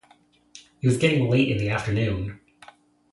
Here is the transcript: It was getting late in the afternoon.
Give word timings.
It 0.81 0.87
was 0.87 0.97
getting 0.97 1.29
late 1.29 1.49
in 1.49 1.57
the 1.59 1.69
afternoon. 1.69 2.39